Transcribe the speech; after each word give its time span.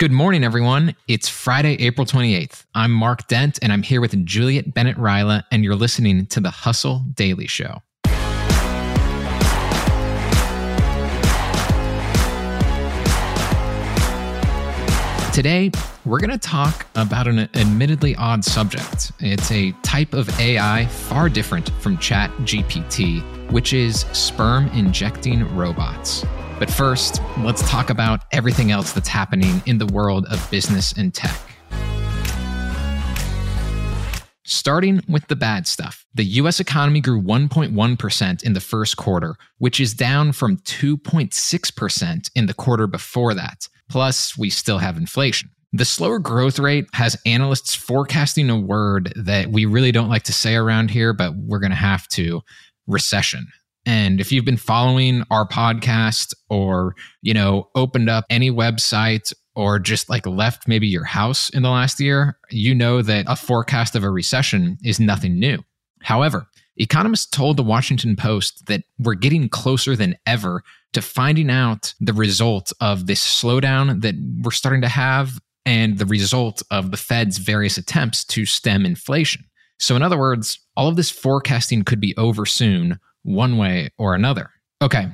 Good 0.00 0.12
morning, 0.12 0.44
everyone. 0.44 0.96
It's 1.08 1.28
Friday, 1.28 1.74
April 1.74 2.06
28th. 2.06 2.64
I'm 2.74 2.90
Mark 2.90 3.28
Dent, 3.28 3.58
and 3.60 3.70
I'm 3.70 3.82
here 3.82 4.00
with 4.00 4.24
Juliet 4.24 4.72
Bennett 4.72 4.96
Rylah, 4.96 5.44
and 5.52 5.62
you're 5.62 5.76
listening 5.76 6.24
to 6.28 6.40
the 6.40 6.48
Hustle 6.48 7.04
Daily 7.16 7.46
Show. 7.46 7.82
Today, 15.34 15.70
we're 16.06 16.18
going 16.18 16.30
to 16.30 16.38
talk 16.38 16.86
about 16.94 17.26
an 17.26 17.40
admittedly 17.52 18.16
odd 18.16 18.42
subject. 18.42 19.12
It's 19.18 19.52
a 19.52 19.72
type 19.82 20.14
of 20.14 20.30
AI 20.40 20.86
far 20.86 21.28
different 21.28 21.68
from 21.82 21.98
Chat 21.98 22.30
GPT, 22.44 23.20
which 23.52 23.74
is 23.74 24.06
sperm 24.14 24.68
injecting 24.68 25.54
robots. 25.54 26.24
But 26.60 26.70
first, 26.70 27.22
let's 27.38 27.68
talk 27.70 27.88
about 27.88 28.20
everything 28.32 28.70
else 28.70 28.92
that's 28.92 29.08
happening 29.08 29.62
in 29.64 29.78
the 29.78 29.86
world 29.86 30.26
of 30.26 30.50
business 30.50 30.92
and 30.92 31.12
tech. 31.14 31.40
Starting 34.44 35.00
with 35.08 35.26
the 35.28 35.36
bad 35.36 35.66
stuff, 35.66 36.04
the 36.12 36.24
US 36.24 36.60
economy 36.60 37.00
grew 37.00 37.18
1.1% 37.18 38.42
in 38.42 38.52
the 38.52 38.60
first 38.60 38.98
quarter, 38.98 39.36
which 39.56 39.80
is 39.80 39.94
down 39.94 40.32
from 40.32 40.58
2.6% 40.58 42.30
in 42.34 42.44
the 42.44 42.52
quarter 42.52 42.86
before 42.86 43.32
that. 43.32 43.66
Plus, 43.88 44.36
we 44.36 44.50
still 44.50 44.78
have 44.78 44.98
inflation. 44.98 45.48
The 45.72 45.86
slower 45.86 46.18
growth 46.18 46.58
rate 46.58 46.84
has 46.92 47.16
analysts 47.24 47.74
forecasting 47.74 48.50
a 48.50 48.60
word 48.60 49.14
that 49.16 49.50
we 49.50 49.64
really 49.64 49.92
don't 49.92 50.10
like 50.10 50.24
to 50.24 50.34
say 50.34 50.56
around 50.56 50.90
here, 50.90 51.14
but 51.14 51.34
we're 51.36 51.60
going 51.60 51.70
to 51.70 51.76
have 51.76 52.06
to 52.08 52.42
recession. 52.86 53.46
And 53.86 54.20
if 54.20 54.30
you've 54.30 54.44
been 54.44 54.56
following 54.56 55.24
our 55.30 55.46
podcast 55.46 56.34
or, 56.48 56.94
you 57.22 57.32
know, 57.32 57.68
opened 57.74 58.10
up 58.10 58.24
any 58.28 58.50
website 58.50 59.32
or 59.54 59.78
just 59.78 60.08
like 60.08 60.26
left 60.26 60.68
maybe 60.68 60.86
your 60.86 61.04
house 61.04 61.48
in 61.50 61.62
the 61.62 61.70
last 61.70 62.00
year, 62.00 62.38
you 62.50 62.74
know 62.74 63.02
that 63.02 63.24
a 63.28 63.36
forecast 63.36 63.96
of 63.96 64.04
a 64.04 64.10
recession 64.10 64.78
is 64.84 65.00
nothing 65.00 65.38
new. 65.38 65.58
However, 66.02 66.46
economists 66.76 67.26
told 67.26 67.56
the 67.56 67.62
Washington 67.62 68.16
Post 68.16 68.66
that 68.66 68.82
we're 68.98 69.14
getting 69.14 69.48
closer 69.48 69.96
than 69.96 70.16
ever 70.26 70.62
to 70.92 71.02
finding 71.02 71.50
out 71.50 71.94
the 72.00 72.12
result 72.12 72.72
of 72.80 73.06
this 73.06 73.24
slowdown 73.24 74.00
that 74.02 74.14
we're 74.42 74.50
starting 74.50 74.80
to 74.82 74.88
have 74.88 75.40
and 75.66 75.98
the 75.98 76.06
result 76.06 76.62
of 76.70 76.90
the 76.90 76.96
Fed's 76.96 77.38
various 77.38 77.76
attempts 77.76 78.24
to 78.24 78.46
stem 78.46 78.84
inflation. 78.84 79.44
So, 79.78 79.96
in 79.96 80.02
other 80.02 80.18
words, 80.18 80.58
all 80.76 80.88
of 80.88 80.96
this 80.96 81.10
forecasting 81.10 81.84
could 81.84 82.00
be 82.00 82.16
over 82.16 82.44
soon, 82.44 82.98
one 83.22 83.56
way 83.56 83.90
or 83.98 84.14
another. 84.14 84.50
Okay, 84.82 85.08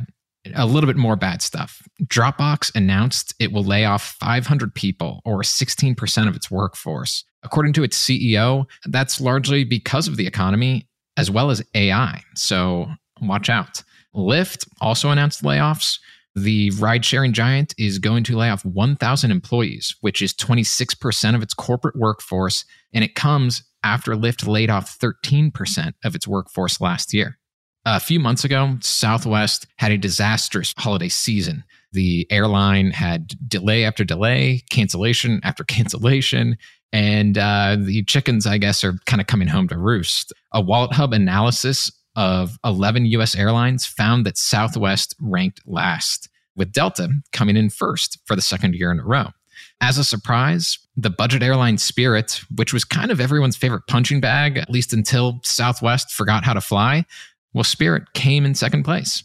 a 0.55 0.67
little 0.67 0.87
bit 0.87 0.97
more 0.97 1.17
bad 1.17 1.43
stuff. 1.43 1.83
Dropbox 2.05 2.75
announced 2.75 3.35
it 3.39 3.53
will 3.53 3.65
lay 3.65 3.85
off 3.85 4.17
500 4.21 4.75
people, 4.75 5.21
or 5.25 5.43
16% 5.43 6.29
of 6.29 6.37
its 6.37 6.51
workforce. 6.51 7.25
According 7.43 7.73
to 7.75 7.85
its 7.85 7.99
CEO, 7.99 8.67
that's 8.87 9.21
largely 9.21 9.65
because 9.65 10.09
of 10.09 10.17
the 10.17 10.27
economy 10.27 10.89
as 11.17 11.31
well 11.31 11.51
as 11.51 11.63
AI. 11.75 12.23
So 12.35 12.89
watch 13.23 13.49
out. 13.49 13.83
Lyft 14.15 14.69
also 14.81 15.11
announced 15.11 15.43
layoffs. 15.43 15.99
The 16.35 16.71
ride 16.79 17.05
sharing 17.05 17.33
giant 17.33 17.75
is 17.79 17.99
going 17.99 18.25
to 18.25 18.37
lay 18.37 18.51
off 18.51 18.65
1,000 18.65 19.31
employees, 19.31 19.97
which 20.01 20.21
is 20.21 20.35
26% 20.35 21.35
of 21.35 21.43
its 21.43 21.55
corporate 21.55 21.97
workforce. 21.97 22.65
And 22.93 23.03
it 23.03 23.15
comes 23.15 23.63
after 23.83 24.13
Lyft 24.13 24.47
laid 24.47 24.69
off 24.69 24.99
13% 24.99 25.95
of 26.05 26.15
its 26.15 26.29
workforce 26.29 26.81
last 26.81 27.15
year. 27.15 27.39
A 27.89 28.01
few 28.01 28.19
months 28.19 28.43
ago, 28.43 28.77
Southwest 28.81 29.69
had 29.77 29.93
a 29.93 29.97
disastrous 29.97 30.75
holiday 30.77 31.09
season. 31.09 31.63
The 31.93 32.27
airline 32.33 32.91
had 32.91 33.33
delay 33.49 33.85
after 33.85 34.03
delay, 34.03 34.65
cancellation 34.71 35.41
after 35.45 35.63
cancellation, 35.69 36.59
and 36.93 37.39
uh, 37.39 37.77
the 37.79 38.03
chickens, 38.03 38.45
I 38.45 38.59
guess, 38.59 38.83
are 38.83 38.99
kind 39.07 39.21
of 39.21 39.29
coming 39.29 39.47
home 39.47 39.69
to 39.69 39.79
roost. 39.79 40.33
A 40.53 40.61
Wallet 40.61 40.95
Hub 40.95 41.13
analysis 41.13 41.93
of 42.17 42.59
11 42.65 43.07
US 43.07 43.37
airlines 43.37 43.87
found 43.87 44.27
that 44.27 44.37
Southwest 44.37 45.15
ranked 45.21 45.61
last, 45.65 46.29
with 46.57 46.73
Delta 46.73 47.09
coming 47.33 47.57
in 47.57 47.71
first 47.71 48.19
for 48.25 48.35
the 48.35 48.43
second 48.43 48.75
year 48.75 48.91
in 48.91 48.99
a 48.99 49.05
row. 49.05 49.29
As 49.81 49.97
a 49.97 50.05
surprise, 50.05 50.79
the 50.97 51.11
budget 51.11 51.43
airline 51.43 51.79
Spirit, 51.79 52.41
which 52.57 52.73
was 52.73 52.85
kind 52.85 53.13
of 53.13 53.21
everyone's 53.21 53.57
favorite 53.57 53.87
punching 53.87 54.21
bag, 54.21 54.57
at 54.57 54.71
least 54.71 54.93
until 54.93 55.39
Southwest 55.45 56.11
forgot 56.11 56.45
how 56.45 56.55
to 56.55 56.61
fly, 56.61 57.05
well, 57.57 57.65
Spirit 57.65 58.13
came 58.13 58.45
in 58.45 58.55
second 58.55 58.83
place. 58.83 59.25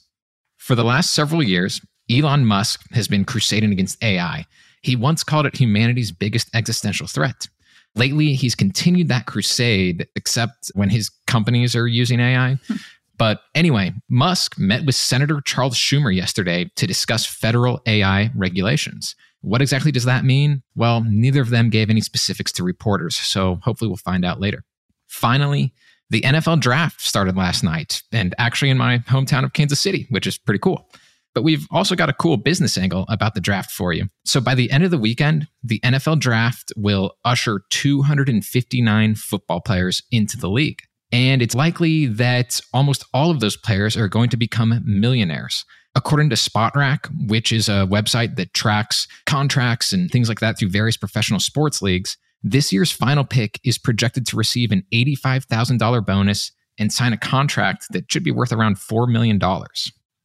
For 0.56 0.74
the 0.74 0.86
last 0.86 1.14
several 1.14 1.44
years, 1.44 1.82
Elon 2.10 2.46
Musk 2.46 2.82
has 2.94 3.10
been 3.10 3.26
crusading 3.26 3.74
against 3.74 4.02
AI. 4.02 4.46
He 4.84 4.96
once 4.96 5.22
called 5.22 5.46
it 5.46 5.58
humanity's 5.58 6.14
biggest 6.14 6.48
existential 6.56 7.08
threat. 7.08 7.50
Lately, 7.94 8.34
he's 8.36 8.56
continued 8.56 9.10
that 9.10 9.26
crusade, 9.26 10.08
except 10.16 10.72
when 10.76 10.90
his 10.90 11.10
companies 11.28 11.76
are 11.76 11.90
using 11.90 12.22
AI. 12.22 12.58
Hmm. 12.68 12.76
but 13.18 13.42
anyway, 13.54 13.92
Musk 14.08 14.58
met 14.58 14.86
with 14.86 14.96
Senator 14.96 15.42
Charles 15.42 15.76
Schumer 15.76 16.16
yesterday 16.16 16.72
to 16.78 16.88
discuss 16.88 17.26
federal 17.26 17.82
AI 17.86 18.32
regulations. 18.34 19.14
What 19.42 19.62
exactly 19.62 19.92
does 19.92 20.06
that 20.06 20.24
mean? 20.24 20.64
Well, 20.74 21.04
neither 21.06 21.42
of 21.42 21.50
them 21.50 21.70
gave 21.70 21.90
any 21.90 22.00
specifics 22.00 22.54
to 22.54 22.64
reporters, 22.64 23.18
so 23.18 23.60
hopefully 23.62 23.90
we'll 23.90 23.98
find 23.98 24.24
out 24.24 24.40
later. 24.40 24.64
Finally, 25.10 25.74
the 26.12 26.22
NFL 26.22 26.60
draft 26.60 27.00
started 27.00 27.38
last 27.38 27.64
night, 27.64 28.04
and 28.12 28.36
actually 28.38 28.70
in 28.70 28.78
my 28.78 29.00
hometown 29.00 29.46
of 29.46 29.54
Kansas 29.54 29.80
City, 29.80 30.08
which 30.10 30.28
is 30.28 30.38
pretty 30.38 30.60
cool. 30.60 30.90
But 31.34 31.44
we've 31.44 31.66
also 31.72 31.96
got 31.96 32.10
a 32.10 32.14
cool 32.14 32.36
business 32.36 32.78
angle 32.78 33.06
about 33.08 33.34
the 33.34 33.40
draft 33.40 33.72
for 33.72 33.94
you. 33.94 34.08
So 34.26 34.42
by 34.42 34.54
the 34.54 34.70
end 34.72 34.84
of 34.84 34.92
the 34.92 34.98
weekend, 34.98 35.48
the 35.64 35.80
NFL 35.80 36.20
draft 36.20 36.74
will 36.76 37.14
usher 37.24 37.62
259 37.70 39.16
football 39.16 39.62
players 39.62 40.04
into 40.12 40.36
the 40.36 40.50
league. 40.50 40.82
And 41.14 41.42
it's 41.42 41.56
likely 41.56 42.08
that 42.08 42.60
almost 42.74 43.06
all 43.14 43.32
of 43.32 43.40
those 43.40 43.56
players 43.56 43.96
are 43.96 44.10
going 44.10 44.30
to 44.32 44.38
become 44.38 44.82
millionaires. 44.86 45.64
According 45.96 46.30
to 46.32 46.36
Spotrac, 46.36 47.10
which 47.30 47.54
is 47.54 47.70
a 47.70 47.88
website 47.90 48.36
that 48.36 48.54
tracks 48.54 49.08
contracts 49.26 49.94
and 49.94 50.12
things 50.12 50.28
like 50.28 50.42
that 50.42 50.60
through 50.60 50.70
various 50.70 50.98
professional 50.98 51.40
sports 51.40 51.82
leagues, 51.82 52.18
this 52.44 52.74
year's 52.74 52.92
final 52.92 53.24
pick 53.24 53.60
is 53.64 53.78
projected 53.78 54.26
to 54.28 54.36
receive 54.36 54.72
an 54.72 54.84
$85,000 54.92 56.06
bonus 56.06 56.52
and 56.80 56.92
sign 56.92 57.14
a 57.14 57.18
contract 57.18 57.88
that 57.92 58.12
should 58.12 58.24
be 58.24 58.32
worth 58.32 58.52
around 58.52 58.78
$4 58.78 59.08
million. 59.08 59.40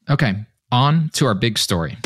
Okay, 0.08 0.34
on 0.72 1.10
to 1.14 1.26
our 1.26 1.34
big 1.34 1.58
story. 1.58 1.98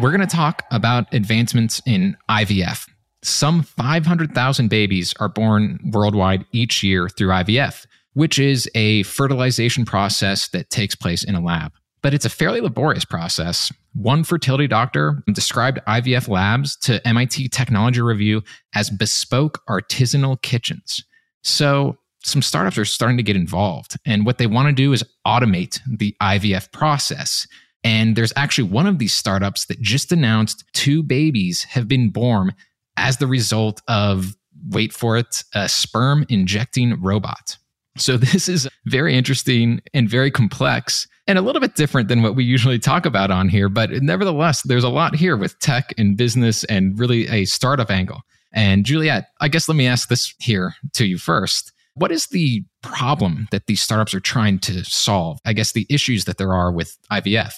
We're 0.00 0.10
going 0.10 0.20
to 0.20 0.26
talk 0.26 0.64
about 0.72 1.12
advancements 1.14 1.80
in 1.86 2.16
IVF. 2.28 2.88
Some 3.22 3.62
500,000 3.62 4.68
babies 4.68 5.14
are 5.20 5.28
born 5.28 5.78
worldwide 5.92 6.44
each 6.52 6.82
year 6.82 7.08
through 7.08 7.28
IVF, 7.28 7.86
which 8.14 8.40
is 8.40 8.68
a 8.74 9.04
fertilization 9.04 9.84
process 9.84 10.48
that 10.48 10.70
takes 10.70 10.96
place 10.96 11.22
in 11.22 11.36
a 11.36 11.40
lab 11.40 11.72
but 12.04 12.12
it's 12.12 12.26
a 12.26 12.30
fairly 12.30 12.60
laborious 12.60 13.06
process. 13.06 13.72
One 13.94 14.24
fertility 14.24 14.66
doctor 14.66 15.24
described 15.32 15.80
IVF 15.88 16.28
labs 16.28 16.76
to 16.80 17.04
MIT 17.08 17.48
Technology 17.48 18.02
Review 18.02 18.42
as 18.74 18.90
bespoke 18.90 19.62
artisanal 19.70 20.40
kitchens. 20.42 21.02
So, 21.42 21.96
some 22.22 22.42
startups 22.42 22.76
are 22.76 22.84
starting 22.84 23.16
to 23.16 23.22
get 23.22 23.36
involved. 23.36 23.96
And 24.04 24.26
what 24.26 24.36
they 24.36 24.46
want 24.46 24.68
to 24.68 24.74
do 24.74 24.92
is 24.92 25.02
automate 25.26 25.80
the 25.86 26.14
IVF 26.20 26.72
process. 26.72 27.46
And 27.82 28.16
there's 28.16 28.34
actually 28.36 28.68
one 28.68 28.86
of 28.86 28.98
these 28.98 29.14
startups 29.14 29.64
that 29.66 29.80
just 29.80 30.12
announced 30.12 30.64
two 30.74 31.02
babies 31.02 31.62
have 31.64 31.88
been 31.88 32.10
born 32.10 32.54
as 32.98 33.16
the 33.16 33.26
result 33.26 33.80
of, 33.88 34.36
wait 34.68 34.92
for 34.92 35.16
it, 35.16 35.42
a 35.54 35.70
sperm 35.70 36.26
injecting 36.28 37.00
robot. 37.00 37.56
So, 37.96 38.16
this 38.18 38.46
is 38.46 38.68
very 38.84 39.16
interesting 39.16 39.80
and 39.94 40.06
very 40.06 40.30
complex 40.30 41.08
and 41.26 41.38
a 41.38 41.42
little 41.42 41.60
bit 41.60 41.74
different 41.74 42.08
than 42.08 42.22
what 42.22 42.36
we 42.36 42.44
usually 42.44 42.78
talk 42.78 43.06
about 43.06 43.30
on 43.30 43.48
here. 43.48 43.68
But 43.68 43.90
nevertheless, 44.02 44.62
there's 44.62 44.84
a 44.84 44.88
lot 44.88 45.14
here 45.14 45.36
with 45.36 45.58
tech 45.58 45.94
and 45.96 46.16
business 46.16 46.64
and 46.64 46.98
really 46.98 47.28
a 47.28 47.44
startup 47.46 47.90
angle. 47.90 48.22
And 48.52 48.84
Juliet, 48.84 49.28
I 49.40 49.48
guess 49.48 49.68
let 49.68 49.76
me 49.76 49.86
ask 49.86 50.08
this 50.08 50.34
here 50.38 50.74
to 50.92 51.06
you 51.06 51.18
first. 51.18 51.72
What 51.94 52.12
is 52.12 52.26
the 52.26 52.64
problem 52.82 53.48
that 53.50 53.66
these 53.66 53.80
startups 53.80 54.14
are 54.14 54.20
trying 54.20 54.58
to 54.60 54.84
solve? 54.84 55.38
I 55.44 55.52
guess 55.52 55.72
the 55.72 55.86
issues 55.88 56.24
that 56.24 56.38
there 56.38 56.52
are 56.52 56.70
with 56.72 56.96
IVF. 57.10 57.54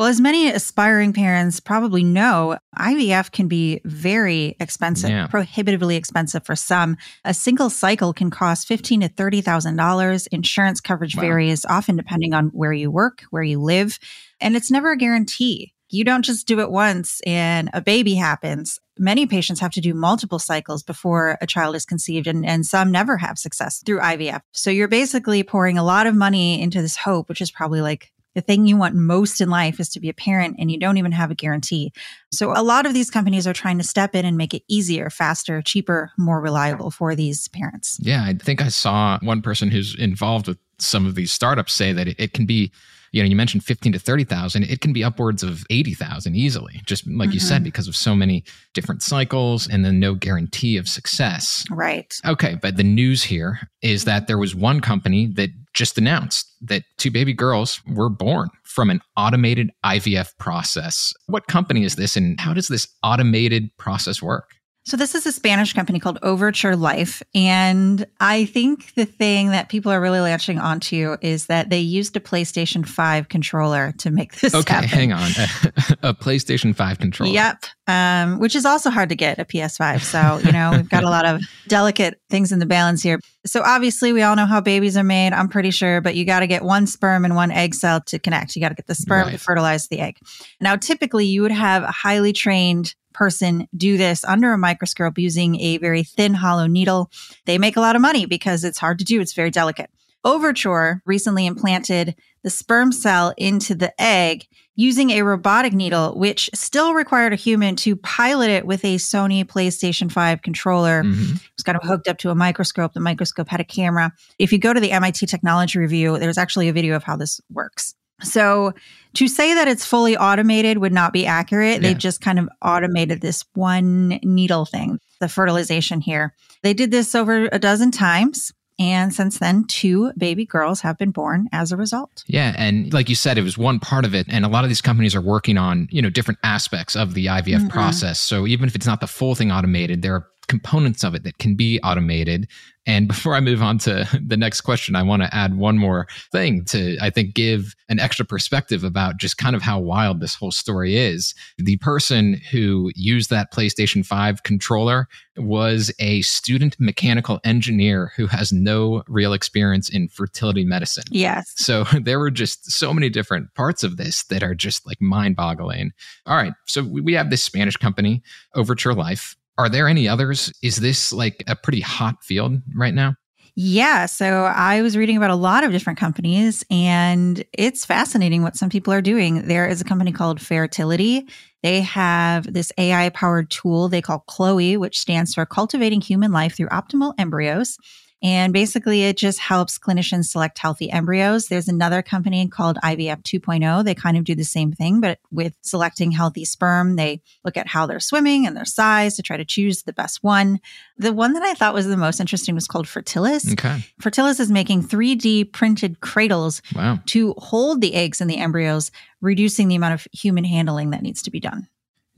Well, 0.00 0.08
as 0.08 0.18
many 0.18 0.48
aspiring 0.48 1.12
parents 1.12 1.60
probably 1.60 2.02
know, 2.02 2.56
IVF 2.78 3.32
can 3.32 3.48
be 3.48 3.82
very 3.84 4.56
expensive, 4.58 5.10
Yeah. 5.10 5.26
prohibitively 5.26 5.96
expensive 5.96 6.42
for 6.46 6.56
some. 6.56 6.96
A 7.22 7.34
single 7.34 7.68
cycle 7.68 8.14
can 8.14 8.30
cost 8.30 8.66
fifteen 8.66 9.02
to 9.02 9.08
thirty 9.08 9.42
thousand 9.42 9.76
dollars. 9.76 10.26
Insurance 10.28 10.80
coverage 10.80 11.16
Wow. 11.16 11.20
varies 11.24 11.66
often 11.66 11.96
depending 11.96 12.32
on 12.32 12.46
where 12.54 12.72
you 12.72 12.90
work, 12.90 13.24
where 13.28 13.42
you 13.42 13.60
live, 13.60 13.98
and 14.40 14.56
it's 14.56 14.70
never 14.70 14.90
a 14.92 14.96
guarantee. 14.96 15.74
You 15.90 16.02
don't 16.04 16.24
just 16.24 16.46
do 16.46 16.60
it 16.60 16.70
once 16.70 17.20
and 17.26 17.68
a 17.74 17.82
baby 17.82 18.14
happens. 18.14 18.78
Many 18.98 19.26
patients 19.26 19.60
have 19.60 19.72
to 19.72 19.82
do 19.82 19.92
multiple 19.92 20.38
cycles 20.38 20.82
before 20.82 21.36
a 21.42 21.46
child 21.46 21.76
is 21.76 21.84
conceived, 21.84 22.26
and, 22.26 22.46
and 22.46 22.64
some 22.64 22.90
never 22.90 23.18
have 23.18 23.38
success 23.38 23.82
through 23.84 24.00
IVF. 24.00 24.40
So 24.52 24.70
you're 24.70 24.88
basically 24.88 25.42
pouring 25.42 25.76
a 25.76 25.84
lot 25.84 26.06
of 26.06 26.14
money 26.14 26.58
into 26.62 26.80
this 26.80 26.96
hope, 26.96 27.28
which 27.28 27.42
is 27.42 27.50
probably 27.50 27.82
like 27.82 28.12
the 28.34 28.40
thing 28.40 28.66
you 28.66 28.76
want 28.76 28.94
most 28.94 29.40
in 29.40 29.50
life 29.50 29.80
is 29.80 29.88
to 29.90 30.00
be 30.00 30.08
a 30.08 30.14
parent 30.14 30.56
and 30.58 30.70
you 30.70 30.78
don't 30.78 30.98
even 30.98 31.12
have 31.12 31.30
a 31.30 31.34
guarantee. 31.34 31.92
So 32.32 32.52
a 32.52 32.62
lot 32.62 32.86
of 32.86 32.94
these 32.94 33.10
companies 33.10 33.46
are 33.46 33.52
trying 33.52 33.78
to 33.78 33.84
step 33.84 34.14
in 34.14 34.24
and 34.24 34.36
make 34.36 34.54
it 34.54 34.62
easier, 34.68 35.10
faster, 35.10 35.60
cheaper, 35.62 36.12
more 36.16 36.40
reliable 36.40 36.90
for 36.90 37.14
these 37.16 37.48
parents. 37.48 37.98
Yeah, 38.00 38.24
I 38.24 38.34
think 38.34 38.62
I 38.62 38.68
saw 38.68 39.18
one 39.22 39.42
person 39.42 39.70
who's 39.70 39.94
involved 39.96 40.46
with 40.46 40.58
some 40.78 41.06
of 41.06 41.14
these 41.14 41.32
startups 41.32 41.74
say 41.74 41.92
that 41.92 42.08
it, 42.08 42.16
it 42.20 42.32
can 42.32 42.46
be, 42.46 42.72
you 43.12 43.20
know, 43.22 43.28
you 43.28 43.34
mentioned 43.34 43.64
15 43.64 43.92
to 43.92 43.98
30,000, 43.98 44.62
it 44.62 44.80
can 44.80 44.92
be 44.92 45.02
upwards 45.02 45.42
of 45.42 45.64
80,000 45.68 46.36
easily, 46.36 46.80
just 46.86 47.06
like 47.08 47.34
you 47.34 47.40
said, 47.40 47.60
Mhm. 47.62 47.64
because 47.64 47.88
of 47.88 47.96
so 47.96 48.14
many 48.14 48.44
different 48.72 49.02
cycles 49.02 49.68
and 49.68 49.84
then 49.84 49.98
no 49.98 50.14
guarantee 50.14 50.76
of 50.76 50.88
success. 50.88 51.64
Right. 51.70 52.14
Okay, 52.24 52.56
but 52.62 52.76
the 52.76 52.84
news 52.84 53.24
here 53.24 53.58
is 53.82 54.04
that 54.04 54.28
there 54.28 54.38
was 54.38 54.54
one 54.54 54.80
company 54.80 55.26
that 55.34 55.50
just 55.74 55.98
announced 55.98 56.52
that 56.62 56.82
two 56.96 57.10
baby 57.10 57.32
girls 57.32 57.80
were 57.86 58.08
born 58.08 58.48
from 58.64 58.90
an 58.90 59.00
automated 59.16 59.70
IVF 59.84 60.36
process. 60.38 61.12
What 61.26 61.46
company 61.46 61.84
is 61.84 61.96
this 61.96 62.16
and 62.16 62.38
how 62.40 62.54
does 62.54 62.68
this 62.68 62.88
automated 63.02 63.70
process 63.76 64.22
work? 64.22 64.50
So 64.84 64.96
this 64.96 65.14
is 65.14 65.26
a 65.26 65.32
Spanish 65.32 65.74
company 65.74 66.00
called 66.00 66.18
Overture 66.22 66.74
Life. 66.74 67.22
And 67.34 68.06
I 68.18 68.46
think 68.46 68.94
the 68.94 69.04
thing 69.04 69.50
that 69.50 69.68
people 69.68 69.92
are 69.92 70.00
really 70.00 70.20
latching 70.20 70.58
onto 70.58 71.16
is 71.20 71.46
that 71.46 71.68
they 71.68 71.80
used 71.80 72.16
a 72.16 72.20
PlayStation 72.20 72.88
5 72.88 73.28
controller 73.28 73.92
to 73.98 74.10
make 74.10 74.40
this 74.40 74.54
Okay, 74.54 74.72
happen. 74.72 74.88
hang 74.88 75.12
on. 75.12 75.30
a 76.02 76.14
PlayStation 76.14 76.74
5 76.74 76.98
controller. 76.98 77.32
Yep. 77.32 77.66
Um, 77.88 78.38
which 78.38 78.56
is 78.56 78.64
also 78.64 78.88
hard 78.88 79.10
to 79.10 79.16
get 79.16 79.38
a 79.38 79.44
PS5. 79.44 80.00
So, 80.00 80.38
you 80.46 80.52
know, 80.52 80.70
we've 80.72 80.88
got 80.88 81.04
a 81.04 81.10
lot 81.10 81.26
of 81.26 81.42
delicate 81.68 82.18
things 82.30 82.50
in 82.50 82.58
the 82.58 82.66
balance 82.66 83.02
here. 83.02 83.20
So, 83.44 83.62
obviously, 83.62 84.12
we 84.12 84.22
all 84.22 84.36
know 84.36 84.46
how 84.46 84.60
babies 84.60 84.96
are 84.96 85.04
made, 85.04 85.32
I'm 85.32 85.48
pretty 85.48 85.70
sure, 85.72 86.00
but 86.00 86.14
you 86.14 86.24
got 86.24 86.40
to 86.40 86.46
get 86.46 86.62
one 86.62 86.86
sperm 86.86 87.24
and 87.24 87.34
one 87.34 87.50
egg 87.50 87.74
cell 87.74 88.00
to 88.02 88.18
connect. 88.18 88.54
You 88.54 88.62
got 88.62 88.68
to 88.70 88.74
get 88.76 88.86
the 88.86 88.94
sperm 88.94 89.30
to 89.30 89.38
fertilize 89.38 89.88
the 89.88 90.00
egg. 90.00 90.16
Now, 90.60 90.76
typically, 90.76 91.26
you 91.26 91.42
would 91.42 91.50
have 91.52 91.82
a 91.82 91.90
highly 91.90 92.32
trained 92.32 92.94
person 93.20 93.68
do 93.76 93.98
this 93.98 94.24
under 94.24 94.54
a 94.54 94.56
microscope 94.56 95.18
using 95.18 95.60
a 95.60 95.76
very 95.76 96.02
thin, 96.02 96.32
hollow 96.32 96.66
needle. 96.66 97.10
They 97.44 97.58
make 97.58 97.76
a 97.76 97.80
lot 97.80 97.94
of 97.94 98.00
money 98.00 98.24
because 98.24 98.64
it's 98.64 98.78
hard 98.78 98.98
to 99.00 99.04
do, 99.04 99.20
it's 99.20 99.34
very 99.34 99.50
delicate. 99.50 99.90
Overture 100.24 101.02
recently 101.04 101.44
implanted 101.44 102.14
the 102.42 102.48
sperm 102.48 102.92
cell 102.92 103.34
into 103.36 103.74
the 103.74 103.92
egg 104.00 104.46
using 104.74 105.10
a 105.10 105.20
robotic 105.22 105.74
needle, 105.74 106.14
which 106.16 106.48
still 106.54 106.94
required 106.94 107.34
a 107.34 107.36
human 107.36 107.76
to 107.76 107.94
pilot 107.96 108.48
it 108.48 108.64
with 108.64 108.82
a 108.86 108.96
Sony 108.96 109.44
PlayStation 109.44 110.10
5 110.10 110.40
controller. 110.40 111.02
Mhm. 111.02 111.36
It 111.36 111.50
was 111.58 111.62
kind 111.62 111.76
of 111.76 111.86
hooked 111.86 112.08
up 112.08 112.16
to 112.18 112.30
a 112.30 112.34
microscope. 112.34 112.94
The 112.94 113.00
microscope 113.00 113.48
had 113.50 113.60
a 113.60 113.64
camera. 113.64 114.12
If 114.38 114.50
you 114.50 114.58
go 114.58 114.72
to 114.72 114.80
the 114.80 114.92
MIT 114.92 115.26
Technology 115.26 115.78
Review, 115.78 116.18
there's 116.18 116.38
actually 116.38 116.70
a 116.70 116.72
video 116.72 116.96
of 116.96 117.02
how 117.02 117.16
this 117.16 117.38
works. 117.52 117.94
So, 118.22 118.72
to 119.14 119.26
say 119.26 119.54
that 119.54 119.66
it's 119.66 119.84
fully 119.84 120.16
automated 120.16 120.78
would 120.78 120.92
not 120.92 121.12
be 121.12 121.26
accurate. 121.26 121.82
Yeah. 121.82 121.88
They 121.88 121.94
just 121.94 122.20
kind 122.20 122.38
of 122.38 122.48
automated 122.62 123.20
this 123.20 123.44
one 123.54 124.20
needle 124.22 124.64
thing, 124.64 125.00
the 125.18 125.28
fertilization 125.28 126.00
here. 126.00 126.32
They 126.62 126.74
did 126.74 126.90
this 126.92 127.14
over 127.14 127.48
a 127.50 127.58
dozen 127.58 127.90
times. 127.90 128.52
And 128.78 129.12
since 129.12 129.38
then, 129.40 129.64
two 129.64 130.10
baby 130.16 130.46
girls 130.46 130.80
have 130.80 130.96
been 130.96 131.10
born 131.10 131.48
as 131.52 131.70
a 131.70 131.76
result. 131.76 132.24
Yeah, 132.28 132.54
and 132.56 132.90
like 132.94 133.10
you 133.10 133.14
said, 133.14 133.36
it 133.36 133.42
was 133.42 133.58
one 133.58 133.78
part 133.78 134.06
of 134.06 134.14
it, 134.14 134.26
and 134.30 134.42
a 134.42 134.48
lot 134.48 134.64
of 134.64 134.70
these 134.70 134.80
companies 134.80 135.14
are 135.14 135.20
working 135.20 135.58
on 135.58 135.86
you 135.90 136.00
know 136.00 136.08
different 136.08 136.38
aspects 136.44 136.96
of 136.96 137.12
the 137.12 137.26
IVF 137.26 137.60
Mhm. 137.64 137.68
process. 137.68 138.20
So 138.20 138.46
even 138.46 138.68
if 138.68 138.74
it's 138.74 138.86
not 138.86 139.00
the 139.02 139.06
full 139.06 139.34
thing 139.34 139.52
automated, 139.52 140.00
there 140.00 140.14
are 140.14 140.26
components 140.50 141.04
of 141.04 141.14
it 141.14 141.22
that 141.22 141.38
can 141.38 141.54
be 141.54 141.80
automated. 141.84 142.48
And 142.84 143.06
before 143.06 143.36
I 143.36 143.40
move 143.40 143.62
on 143.62 143.78
to 143.78 144.08
the 144.26 144.36
next 144.36 144.62
question, 144.62 144.96
I 144.96 145.02
want 145.04 145.22
to 145.22 145.32
add 145.32 145.56
one 145.56 145.78
more 145.78 146.08
thing 146.32 146.64
to 146.66 146.98
I 147.00 147.08
think 147.08 147.34
give 147.34 147.76
an 147.88 148.00
extra 148.00 148.24
perspective 148.24 148.82
about 148.82 149.16
just 149.16 149.38
kind 149.38 149.54
of 149.54 149.62
how 149.62 149.78
wild 149.78 150.20
this 150.20 150.34
whole 150.34 150.50
story 150.50 150.96
is. 150.96 151.34
The 151.56 151.76
person 151.76 152.40
who 152.50 152.90
used 152.96 153.30
that 153.30 153.52
PlayStation 153.52 154.04
5 154.04 154.42
controller 154.42 155.06
was 155.36 155.92
a 156.00 156.22
student 156.22 156.74
mechanical 156.80 157.38
engineer 157.44 158.12
who 158.16 158.26
has 158.26 158.52
no 158.52 159.04
real 159.06 159.32
experience 159.32 159.88
in 159.88 160.08
fertility 160.08 160.64
medicine. 160.64 161.04
Yes. 161.10 161.52
So 161.56 161.84
there 162.02 162.18
were 162.18 162.30
just 162.32 162.72
so 162.72 162.92
many 162.92 163.08
different 163.08 163.54
parts 163.54 163.84
of 163.84 163.98
this 163.98 164.24
that 164.24 164.42
are 164.42 164.54
just 164.56 164.84
like 164.84 165.00
mind 165.00 165.36
boggling. 165.36 165.92
All 166.26 166.36
right. 166.36 166.54
So 166.66 166.82
we 166.82 167.00
we 167.00 167.14
have 167.14 167.30
this 167.30 167.42
Spanish 167.42 167.76
company, 167.76 168.22
Overture 168.56 168.94
Life. 168.94 169.36
Are 169.60 169.68
there 169.68 169.88
any 169.88 170.08
others? 170.08 170.50
Is 170.62 170.76
this 170.76 171.12
like 171.12 171.44
a 171.46 171.54
pretty 171.54 171.82
hot 171.82 172.24
field 172.24 172.62
right 172.74 172.94
now? 172.94 173.14
Yeah. 173.54 174.06
So 174.06 174.44
I 174.44 174.80
was 174.80 174.96
reading 174.96 175.18
about 175.18 175.28
a 175.28 175.34
lot 175.34 175.64
of 175.64 175.70
different 175.70 175.98
companies, 175.98 176.64
and 176.70 177.44
it's 177.52 177.84
fascinating 177.84 178.42
what 178.42 178.56
some 178.56 178.70
people 178.70 178.90
are 178.90 179.02
doing. 179.02 179.48
There 179.48 179.68
is 179.68 179.82
a 179.82 179.84
company 179.84 180.12
called 180.12 180.40
Fairtility. 180.40 181.28
They 181.62 181.82
have 181.82 182.50
this 182.50 182.72
AI 182.78 183.10
powered 183.10 183.50
tool 183.50 183.90
they 183.90 184.00
call 184.00 184.20
Chloe, 184.20 184.78
which 184.78 184.98
stands 184.98 185.34
for 185.34 185.44
Cultivating 185.44 186.00
Human 186.00 186.32
Life 186.32 186.56
Through 186.56 186.68
Optimal 186.68 187.12
Embryos. 187.18 187.76
And 188.22 188.52
basically, 188.52 189.04
it 189.04 189.16
just 189.16 189.38
helps 189.38 189.78
clinicians 189.78 190.26
select 190.26 190.58
healthy 190.58 190.90
embryos. 190.90 191.48
There's 191.48 191.68
another 191.68 192.02
company 192.02 192.46
called 192.48 192.76
IVF 192.84 193.22
2.0. 193.22 193.84
They 193.84 193.94
kind 193.94 194.16
of 194.18 194.24
do 194.24 194.34
the 194.34 194.44
same 194.44 194.72
thing, 194.72 195.00
but 195.00 195.18
with 195.30 195.54
selecting 195.62 196.10
healthy 196.10 196.44
sperm, 196.44 196.96
they 196.96 197.22
look 197.44 197.56
at 197.56 197.66
how 197.66 197.86
they're 197.86 197.98
swimming 198.00 198.46
and 198.46 198.54
their 198.54 198.66
size 198.66 199.16
to 199.16 199.22
try 199.22 199.38
to 199.38 199.44
choose 199.44 199.84
the 199.84 199.92
best 199.94 200.22
one. 200.22 200.60
The 200.98 201.12
one 201.14 201.32
that 201.32 201.42
I 201.42 201.54
thought 201.54 201.72
was 201.72 201.86
the 201.86 201.96
most 201.96 202.20
interesting 202.20 202.54
was 202.54 202.66
called 202.66 202.86
Fertilis. 202.86 203.52
Okay. 203.52 203.84
Fertilis 204.02 204.38
is 204.38 204.50
making 204.50 204.82
3D 204.82 205.52
printed 205.52 206.00
cradles 206.00 206.60
Wow. 206.74 207.00
to 207.06 207.34
hold 207.38 207.80
the 207.80 207.94
eggs 207.94 208.20
and 208.20 208.28
the 208.28 208.36
embryos, 208.38 208.90
reducing 209.22 209.68
the 209.68 209.76
amount 209.76 209.94
of 209.94 210.06
human 210.12 210.44
handling 210.44 210.90
that 210.90 211.02
needs 211.02 211.22
to 211.22 211.30
be 211.30 211.40
done. 211.40 211.68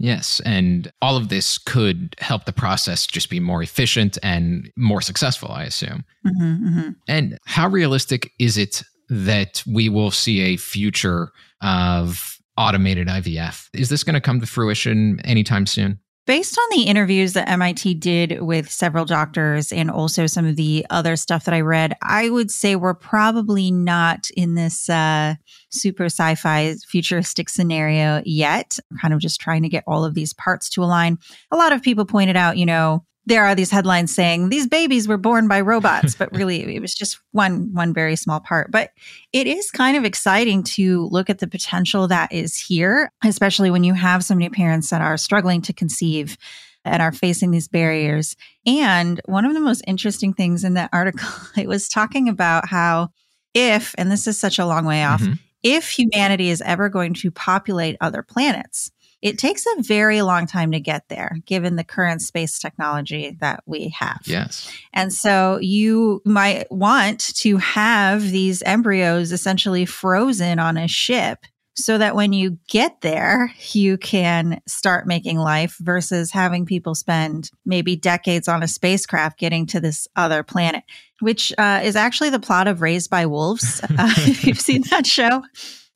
Yes. 0.03 0.41
And 0.45 0.91
all 1.01 1.17
of 1.17 1.29
this 1.29 1.59
could 1.59 2.17
help 2.19 2.45
the 2.45 2.53
process 2.53 3.07
just 3.07 3.31
be 3.31 3.39
more 3.39 3.63
efficient 3.63 4.19
and 4.21 4.69
more 4.77 5.01
successful, 5.01 5.53
I 5.53 5.63
assume. 5.63 6.05
hmm 6.27 6.55
hmm 6.55 6.89
And 7.07 7.39
how 7.47 7.69
realistic 7.69 8.33
is 8.41 8.59
it 8.59 8.83
that 9.09 9.63
we 9.65 9.89
will 9.89 10.11
see 10.11 10.41
a 10.41 10.57
future 10.57 11.31
of 11.63 12.37
automated 12.57 13.07
IVF? 13.07 13.69
Is 13.75 13.91
this 13.91 14.03
going 14.03 14.15
to 14.15 14.21
come 14.21 14.41
to 14.41 14.47
fruition 14.47 15.21
anytime 15.25 15.67
soon? 15.67 16.01
Based 16.25 16.57
on 16.57 16.65
the 16.71 16.85
interviews 16.85 17.33
that 17.33 17.49
MIT 17.49 17.95
did 17.95 18.43
with 18.43 18.71
several 18.71 19.05
doctors 19.05 19.73
and 19.73 19.91
also 19.91 20.29
some 20.29 20.47
of 20.47 20.55
the 20.55 20.87
other 20.89 21.17
stuff 21.17 21.45
that 21.47 21.55
I 21.55 21.63
read, 21.63 21.97
I 22.01 22.31
would 22.31 22.49
say 22.49 22.77
we're 22.77 22.95
probably 22.95 23.73
not 23.73 24.31
in 24.37 24.55
this 24.55 24.89
uh, 24.89 25.35
super 25.71 26.05
sci 26.05 26.37
fi 26.37 26.77
futuristic 26.87 27.49
scenario 27.49 28.23
yet. 28.25 28.79
kind 29.01 29.13
of 29.13 29.19
just 29.19 29.41
trying 29.41 29.63
to 29.63 29.69
get 29.69 29.83
all 29.85 30.05
of 30.05 30.15
these 30.15 30.33
parts 30.33 30.69
to 30.71 30.85
align. 30.85 31.19
A 31.51 31.57
lot 31.57 31.73
of 31.73 31.83
people 31.83 32.05
pointed 32.05 32.37
out, 32.37 32.57
you 32.57 32.67
know, 32.67 33.05
there 33.27 33.45
are 33.45 33.55
these 33.55 33.71
headlines 33.71 34.15
saying 34.15 34.49
these 34.49 34.67
babies 34.67 35.07
were 35.07 35.17
born 35.17 35.47
by 35.49 35.61
robots, 35.61 36.15
but 36.17 36.33
really 36.35 36.75
it 36.75 36.81
was 36.81 36.95
just 36.95 37.21
one 37.31 37.73
one 37.73 37.95
very 37.95 38.17
small 38.17 38.41
part. 38.41 38.71
But 38.71 38.91
it 39.33 39.47
is 39.47 39.71
kind 39.71 39.97
of 39.97 40.05
exciting 40.05 40.63
to 40.65 41.07
look 41.07 41.31
at 41.31 41.39
the 41.39 41.47
potential 41.47 42.09
that 42.09 42.33
is 42.33 42.57
here, 42.59 43.11
especially 43.25 43.71
when 43.71 43.85
you 43.85 43.95
have 43.95 44.25
so 44.25 44.35
many 44.35 44.49
parents 44.49 44.91
that 44.91 45.01
are 45.03 45.17
struggling 45.17 45.63
to 45.63 45.73
conceive 45.73 46.37
and 46.85 47.01
are 47.01 47.13
facing 47.13 47.53
these 47.53 47.69
barriers. 47.69 48.35
And 48.67 49.21
one 49.27 49.45
of 49.45 49.55
the 49.55 49.61
most 49.61 49.85
interesting 49.87 50.35
things 50.35 50.65
in 50.65 50.75
that 50.75 50.91
article, 50.93 51.29
it 51.57 51.69
was 51.69 51.89
talking 51.89 52.29
about 52.29 52.69
how 52.69 53.11
if, 53.55 53.95
and 53.99 54.11
this 54.11 54.27
is 54.27 54.37
such 54.39 54.59
a 54.59 54.67
long 54.67 54.85
way 54.85 55.05
off, 55.05 55.21
Mhm. 55.23 55.39
if 55.63 55.91
humanity 55.91 56.51
is 56.51 56.61
ever 56.63 56.89
going 56.89 57.15
to 57.15 57.31
populate 57.31 57.97
other 58.01 58.23
planets, 58.23 58.91
it 59.23 59.39
takes 59.39 59.65
a 59.65 59.83
very 59.83 60.21
long 60.21 60.47
time 60.47 60.73
to 60.73 60.81
get 60.81 61.09
there, 61.09 61.39
given 61.47 61.77
the 61.77 61.85
current 61.85 62.21
space 62.21 62.59
technology 62.59 63.37
that 63.41 63.63
we 63.67 63.95
have. 63.97 64.21
Yes. 64.25 64.71
And 64.93 65.13
so 65.13 65.59
you 65.63 66.21
might 66.25 66.71
want 66.71 67.35
to 67.37 67.57
have 67.59 68.23
these 68.23 68.63
embryos 68.65 69.31
essentially 69.31 69.87
frozen 69.87 70.59
on 70.59 70.77
a 70.77 70.89
ship 70.89 71.47
so 71.75 71.97
that 71.99 72.15
when 72.15 72.33
you 72.33 72.59
get 72.69 73.01
there, 73.01 73.55
you 73.71 73.97
can 73.97 74.61
start 74.67 75.07
making 75.07 75.39
life 75.39 75.77
versus 75.81 76.31
having 76.31 76.67
people 76.67 76.95
spend 76.95 77.51
maybe 77.65 77.97
decades 77.97 78.49
on 78.49 78.63
a 78.63 78.69
spacecraft 78.69 79.39
getting 79.39 79.67
to 79.67 79.81
this 79.81 80.07
other 80.17 80.43
planet, 80.43 80.85
which 81.21 81.53
uh, 81.57 81.81
is 81.83 81.97
actually 81.97 82.29
the 82.29 82.41
plot 82.41 82.69
of 82.69 82.83
Raised 82.83 83.09
by 83.09 83.27
Wolves. 83.27 83.81
Uh, 83.99 84.13
if 84.17 84.45
you've 84.47 84.61
seen 84.61 84.83
that 84.91 85.07
show. 85.07 85.43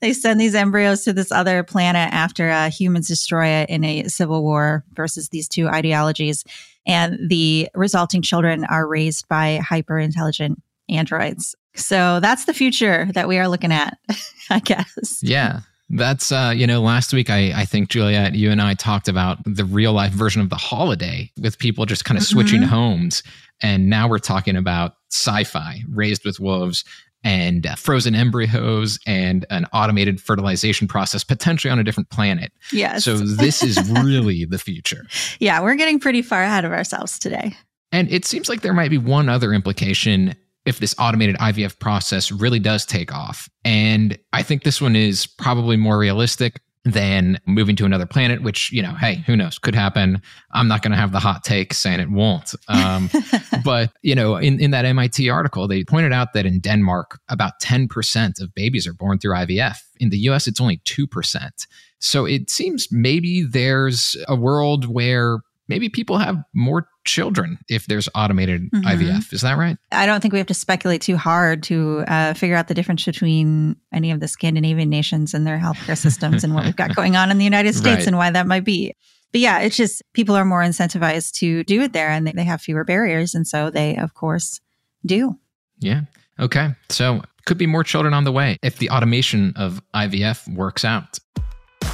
They 0.00 0.12
send 0.12 0.40
these 0.40 0.54
embryos 0.54 1.04
to 1.04 1.12
this 1.12 1.32
other 1.32 1.62
planet 1.62 2.12
after 2.12 2.50
uh, 2.50 2.70
humans 2.70 3.08
destroy 3.08 3.46
it 3.46 3.70
in 3.70 3.84
a 3.84 4.04
civil 4.04 4.42
war 4.42 4.84
versus 4.92 5.30
these 5.30 5.48
two 5.48 5.68
ideologies. 5.68 6.44
And 6.86 7.18
the 7.28 7.68
resulting 7.74 8.22
children 8.22 8.64
are 8.64 8.86
raised 8.86 9.26
by 9.28 9.56
hyper 9.56 9.98
intelligent 9.98 10.62
androids. 10.88 11.54
So 11.74 12.20
that's 12.20 12.44
the 12.44 12.54
future 12.54 13.08
that 13.14 13.28
we 13.28 13.38
are 13.38 13.48
looking 13.48 13.72
at, 13.72 13.98
I 14.50 14.60
guess. 14.60 15.20
Yeah. 15.22 15.60
That's 15.88 16.32
uh, 16.32 16.52
you 16.54 16.66
know, 16.66 16.82
last 16.82 17.12
week 17.12 17.30
I 17.30 17.52
I 17.54 17.64
think 17.64 17.90
Juliet, 17.90 18.34
you 18.34 18.50
and 18.50 18.60
I 18.60 18.74
talked 18.74 19.06
about 19.06 19.38
the 19.44 19.64
real 19.64 19.92
life 19.92 20.12
version 20.12 20.42
of 20.42 20.50
the 20.50 20.56
holiday 20.56 21.30
with 21.40 21.58
people 21.60 21.86
just 21.86 22.04
kind 22.04 22.18
of 22.18 22.24
mm-hmm. 22.24 22.32
switching 22.32 22.62
homes, 22.62 23.22
and 23.62 23.88
now 23.88 24.08
we're 24.08 24.18
talking 24.18 24.56
about 24.56 24.96
sci-fi 25.12 25.82
raised 25.88 26.24
with 26.24 26.40
wolves 26.40 26.84
and 27.24 27.66
uh, 27.66 27.74
frozen 27.74 28.14
embryos 28.14 28.98
and 29.06 29.44
an 29.50 29.66
automated 29.72 30.20
fertilization 30.20 30.86
process 30.86 31.24
potentially 31.24 31.70
on 31.70 31.78
a 31.78 31.84
different 31.84 32.10
planet. 32.10 32.52
Yes. 32.72 33.04
So 33.04 33.16
this 33.16 33.62
is 33.62 33.78
really 33.90 34.44
the 34.44 34.58
future. 34.58 35.04
Yeah, 35.38 35.60
we're 35.60 35.74
getting 35.74 35.98
pretty 35.98 36.22
far 36.22 36.42
ahead 36.42 36.64
of 36.64 36.72
ourselves 36.72 37.18
today. 37.18 37.54
And 37.92 38.10
it 38.10 38.24
seems 38.24 38.48
like 38.48 38.62
there 38.62 38.72
might 38.72 38.90
be 38.90 38.98
one 38.98 39.28
other 39.28 39.52
implication 39.52 40.34
if 40.64 40.80
this 40.80 40.94
automated 40.98 41.36
IVF 41.36 41.78
process 41.78 42.32
really 42.32 42.58
does 42.58 42.84
take 42.84 43.12
off. 43.12 43.48
And 43.64 44.18
I 44.32 44.42
think 44.42 44.62
this 44.62 44.80
one 44.80 44.96
is 44.96 45.26
probably 45.26 45.76
more 45.76 45.98
realistic 45.98 46.60
than 46.86 47.40
moving 47.46 47.74
to 47.76 47.84
another 47.84 48.06
planet, 48.06 48.42
which, 48.42 48.70
you 48.70 48.80
know, 48.80 48.94
hey, 48.94 49.16
who 49.26 49.36
knows, 49.36 49.58
could 49.58 49.74
happen. 49.74 50.22
I'm 50.52 50.68
not 50.68 50.82
going 50.82 50.92
to 50.92 50.96
have 50.96 51.10
the 51.10 51.18
hot 51.18 51.42
take 51.42 51.74
saying 51.74 51.98
it 51.98 52.10
won't. 52.10 52.54
Um, 52.68 53.10
but, 53.64 53.92
you 54.02 54.14
know, 54.14 54.36
in, 54.36 54.60
in 54.60 54.70
that 54.70 54.84
MIT 54.84 55.28
article, 55.28 55.66
they 55.66 55.82
pointed 55.82 56.12
out 56.12 56.32
that 56.34 56.46
in 56.46 56.60
Denmark, 56.60 57.18
about 57.28 57.54
10% 57.60 58.40
of 58.40 58.54
babies 58.54 58.86
are 58.86 58.92
born 58.92 59.18
through 59.18 59.34
IVF. 59.34 59.78
In 59.98 60.10
the 60.10 60.18
US, 60.30 60.46
it's 60.46 60.60
only 60.60 60.78
2%. 60.78 61.66
So 61.98 62.24
it 62.24 62.50
seems 62.50 62.88
maybe 62.92 63.42
there's 63.42 64.16
a 64.28 64.36
world 64.36 64.86
where 64.86 65.40
maybe 65.68 65.88
people 65.88 66.18
have 66.18 66.36
more 66.54 66.88
children 67.04 67.58
if 67.68 67.86
there's 67.86 68.08
automated 68.14 68.70
mm-hmm. 68.70 68.86
IVF. 68.86 69.32
Is 69.32 69.40
that 69.42 69.56
right? 69.56 69.76
I 69.92 70.06
don't 70.06 70.20
think 70.20 70.32
we 70.32 70.38
have 70.38 70.46
to 70.48 70.54
speculate 70.54 71.00
too 71.00 71.16
hard 71.16 71.62
to 71.64 72.04
uh, 72.08 72.34
figure 72.34 72.56
out 72.56 72.68
the 72.68 72.74
difference 72.74 73.04
between 73.04 73.76
any 73.92 74.10
of 74.10 74.20
the 74.20 74.28
Scandinavian 74.28 74.90
nations 74.90 75.34
and 75.34 75.46
their 75.46 75.58
healthcare 75.58 75.96
systems 75.96 76.44
and 76.44 76.54
what 76.54 76.64
we've 76.64 76.76
got 76.76 76.94
going 76.96 77.16
on 77.16 77.30
in 77.30 77.38
the 77.38 77.44
United 77.44 77.74
States 77.74 77.98
right. 77.98 78.06
and 78.06 78.16
why 78.16 78.30
that 78.30 78.46
might 78.46 78.64
be. 78.64 78.94
But 79.32 79.40
yeah, 79.40 79.60
it's 79.60 79.76
just 79.76 80.02
people 80.12 80.34
are 80.36 80.44
more 80.44 80.62
incentivized 80.62 81.32
to 81.38 81.64
do 81.64 81.82
it 81.82 81.92
there 81.92 82.10
and 82.10 82.26
they 82.26 82.44
have 82.44 82.60
fewer 82.60 82.84
barriers. 82.84 83.34
And 83.34 83.46
so 83.46 83.70
they, 83.70 83.96
of 83.96 84.14
course, 84.14 84.60
do. 85.04 85.38
Yeah. 85.78 86.02
Okay. 86.38 86.70
So 86.88 87.22
could 87.44 87.58
be 87.58 87.66
more 87.66 87.84
children 87.84 88.12
on 88.12 88.24
the 88.24 88.32
way 88.32 88.58
if 88.62 88.78
the 88.78 88.90
automation 88.90 89.52
of 89.56 89.80
IVF 89.94 90.52
works 90.54 90.84
out. 90.84 91.18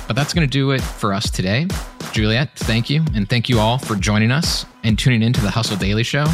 But 0.06 0.16
that's 0.16 0.34
going 0.34 0.46
to 0.46 0.50
do 0.50 0.72
it 0.72 0.80
for 0.80 1.12
us 1.12 1.30
today. 1.30 1.66
Juliet, 2.12 2.50
thank 2.56 2.90
you. 2.90 3.04
And 3.14 3.28
thank 3.28 3.48
you 3.48 3.58
all 3.58 3.78
for 3.78 3.96
joining 3.96 4.30
us 4.30 4.66
and 4.84 4.98
tuning 4.98 5.22
in 5.22 5.32
to 5.32 5.40
the 5.40 5.50
Hustle 5.50 5.76
Daily 5.76 6.02
Show. 6.02 6.26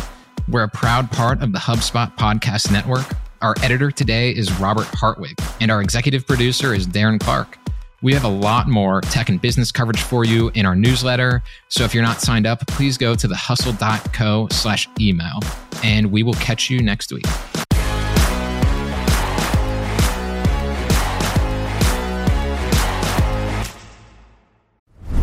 We're 0.48 0.64
a 0.64 0.68
proud 0.68 1.10
part 1.10 1.42
of 1.42 1.52
the 1.52 1.58
HubSpot 1.58 2.14
Podcast 2.16 2.72
Network. 2.72 3.06
Our 3.40 3.54
editor 3.62 3.90
today 3.90 4.30
is 4.30 4.52
Robert 4.58 4.86
Hartwig, 4.86 5.38
and 5.60 5.70
our 5.70 5.80
executive 5.80 6.26
producer 6.26 6.74
is 6.74 6.86
Darren 6.86 7.20
Clarke. 7.20 7.58
We 8.00 8.14
have 8.14 8.24
a 8.24 8.28
lot 8.28 8.68
more 8.68 9.00
tech 9.00 9.28
and 9.28 9.40
business 9.40 9.70
coverage 9.70 10.00
for 10.00 10.24
you 10.24 10.50
in 10.54 10.64
our 10.66 10.74
newsletter. 10.74 11.42
So 11.68 11.84
if 11.84 11.94
you're 11.94 12.02
not 12.02 12.20
signed 12.20 12.46
up, 12.46 12.66
please 12.66 12.96
go 12.96 13.14
to 13.14 13.28
thehustle.co 13.28 14.48
slash 14.50 14.88
email, 15.00 15.40
and 15.84 16.10
we 16.10 16.22
will 16.22 16.34
catch 16.34 16.70
you 16.70 16.80
next 16.80 17.12
week. 17.12 17.26